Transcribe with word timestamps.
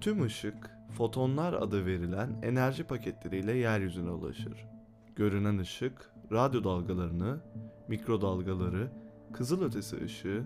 Tüm 0.00 0.22
ışık, 0.22 0.70
fotonlar 0.96 1.52
adı 1.52 1.86
verilen 1.86 2.30
enerji 2.42 2.84
paketleriyle 2.84 3.52
yeryüzüne 3.52 4.10
ulaşır. 4.10 4.66
Görünen 5.16 5.58
ışık, 5.58 6.12
radyo 6.32 6.64
dalgalarını, 6.64 7.40
mikrodalgaları, 7.88 8.90
kızılötesi 9.32 10.04
ışığı, 10.04 10.42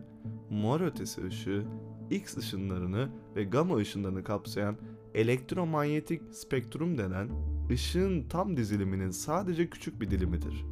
mor 0.50 0.80
ötesi 0.80 1.26
ışığı, 1.26 1.64
X 2.10 2.36
ışınlarını 2.36 3.08
ve 3.36 3.44
gamma 3.44 3.76
ışınlarını 3.76 4.24
kapsayan 4.24 4.76
elektromanyetik 5.14 6.22
spektrum 6.34 6.98
denen 6.98 7.28
ışığın 7.70 8.28
tam 8.28 8.56
diziliminin 8.56 9.10
sadece 9.10 9.70
küçük 9.70 10.00
bir 10.00 10.10
dilimidir. 10.10 10.64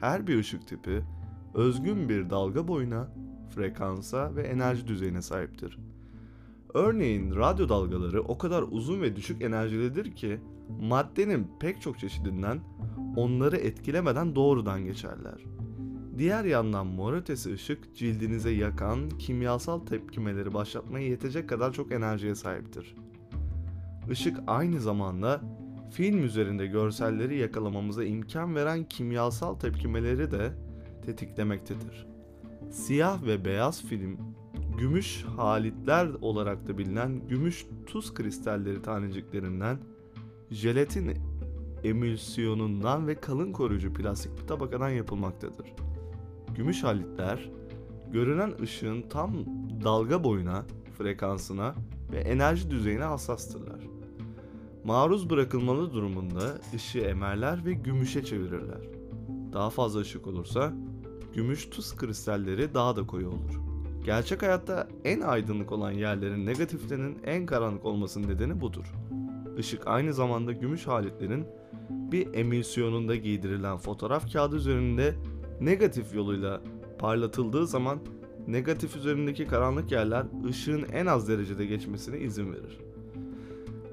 Her 0.00 0.26
bir 0.26 0.38
ışık 0.38 0.68
tipi 0.68 1.02
özgün 1.54 2.08
bir 2.08 2.30
dalga 2.30 2.68
boyuna, 2.68 3.08
frekansa 3.54 4.36
ve 4.36 4.42
enerji 4.42 4.86
düzeyine 4.86 5.22
sahiptir. 5.22 5.78
Örneğin 6.74 7.36
radyo 7.36 7.68
dalgaları 7.68 8.22
o 8.22 8.38
kadar 8.38 8.64
uzun 8.70 9.00
ve 9.00 9.16
düşük 9.16 9.42
enerjilidir 9.42 10.12
ki 10.12 10.40
maddenin 10.80 11.46
pek 11.60 11.82
çok 11.82 11.98
çeşidinden 11.98 12.60
onları 13.16 13.56
etkilemeden 13.56 14.34
doğrudan 14.34 14.84
geçerler. 14.84 15.44
Diğer 16.18 16.44
yandan 16.44 16.86
mor 16.86 17.12
ötesi 17.12 17.52
ışık 17.52 17.96
cildinize 17.96 18.50
yakan 18.50 19.08
kimyasal 19.08 19.78
tepkimeleri 19.78 20.54
başlatmaya 20.54 21.06
yetecek 21.06 21.48
kadar 21.48 21.72
çok 21.72 21.92
enerjiye 21.92 22.34
sahiptir. 22.34 22.94
Işık 24.10 24.38
aynı 24.46 24.80
zamanda 24.80 25.40
film 25.90 26.24
üzerinde 26.24 26.66
görselleri 26.66 27.38
yakalamamıza 27.38 28.04
imkan 28.04 28.54
veren 28.54 28.84
kimyasal 28.84 29.54
tepkimeleri 29.54 30.30
de 30.30 30.52
tetiklemektedir. 31.06 32.06
Siyah 32.70 33.22
ve 33.22 33.44
beyaz 33.44 33.82
film, 33.82 34.18
gümüş 34.78 35.24
halitler 35.36 36.08
olarak 36.20 36.68
da 36.68 36.78
bilinen 36.78 37.28
gümüş 37.28 37.66
tuz 37.86 38.14
kristalleri 38.14 38.82
taneciklerinden, 38.82 39.78
jelatin 40.50 41.18
emülsiyonundan 41.84 43.06
ve 43.06 43.14
kalın 43.14 43.52
koruyucu 43.52 43.92
plastik 43.94 44.38
bir 44.38 44.46
tabakadan 44.46 44.88
yapılmaktadır. 44.88 45.66
Gümüş 46.56 46.84
halitler, 46.84 47.50
görünen 48.12 48.52
ışığın 48.62 49.02
tam 49.02 49.32
dalga 49.84 50.24
boyuna, 50.24 50.64
frekansına 50.98 51.74
ve 52.12 52.18
enerji 52.18 52.70
düzeyine 52.70 53.04
hassastırlar. 53.04 53.80
Maruz 54.84 55.30
bırakılmalı 55.30 55.92
durumunda 55.92 56.58
ışığı 56.74 56.98
emerler 56.98 57.64
ve 57.64 57.72
gümüşe 57.72 58.24
çevirirler. 58.24 58.80
Daha 59.52 59.70
fazla 59.70 60.00
ışık 60.00 60.26
olursa 60.26 60.72
gümüş 61.34 61.70
tuz 61.70 61.96
kristalleri 61.96 62.74
daha 62.74 62.96
da 62.96 63.06
koyu 63.06 63.28
olur. 63.28 63.69
Gerçek 64.04 64.42
hayatta 64.42 64.88
en 65.04 65.20
aydınlık 65.20 65.72
olan 65.72 65.90
yerlerin 65.90 66.46
negatiflerinin 66.46 67.18
en 67.24 67.46
karanlık 67.46 67.84
olmasının 67.84 68.28
nedeni 68.28 68.60
budur. 68.60 68.84
Işık 69.58 69.86
aynı 69.86 70.14
zamanda 70.14 70.52
gümüş 70.52 70.86
halitlerin 70.86 71.46
bir 71.90 72.34
emülsiyonunda 72.34 73.16
giydirilen 73.16 73.76
fotoğraf 73.76 74.32
kağıdı 74.32 74.56
üzerinde 74.56 75.14
negatif 75.60 76.14
yoluyla 76.14 76.60
parlatıldığı 76.98 77.66
zaman 77.66 78.00
negatif 78.48 78.96
üzerindeki 78.96 79.46
karanlık 79.46 79.92
yerler 79.92 80.26
ışığın 80.48 80.86
en 80.92 81.06
az 81.06 81.28
derecede 81.28 81.66
geçmesine 81.66 82.18
izin 82.18 82.52
verir. 82.52 82.78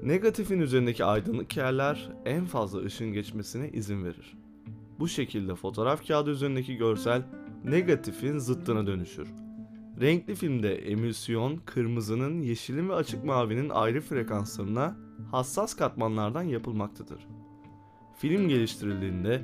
Negatifin 0.02 0.60
üzerindeki 0.60 1.04
aydınlık 1.04 1.56
yerler 1.56 2.10
en 2.24 2.44
fazla 2.44 2.80
ışığın 2.80 3.12
geçmesine 3.12 3.68
izin 3.68 4.04
verir. 4.04 4.36
Bu 4.98 5.08
şekilde 5.08 5.54
fotoğraf 5.54 6.06
kağıdı 6.06 6.30
üzerindeki 6.30 6.76
görsel 6.76 7.22
negatifin 7.64 8.38
zıttına 8.38 8.86
dönüşür. 8.86 9.28
Renkli 10.00 10.34
filmde 10.34 10.74
emülsiyon 10.74 11.56
kırmızının, 11.56 12.42
yeşilin 12.42 12.88
ve 12.88 12.94
açık 12.94 13.24
mavinin 13.24 13.68
ayrı 13.68 14.00
frekanslarına 14.00 14.96
hassas 15.30 15.74
katmanlardan 15.74 16.42
yapılmaktadır. 16.42 17.26
Film 18.18 18.48
geliştirildiğinde 18.48 19.42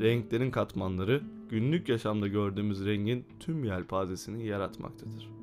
renklerin 0.00 0.50
katmanları 0.50 1.22
günlük 1.50 1.88
yaşamda 1.88 2.28
gördüğümüz 2.28 2.84
rengin 2.84 3.24
tüm 3.40 3.64
yelpazesini 3.64 4.46
yaratmaktadır. 4.46 5.41